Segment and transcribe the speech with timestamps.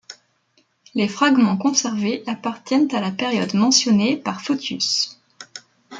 [0.95, 5.21] Les fragments conservés appartiennent à la période mentionnée par Photius.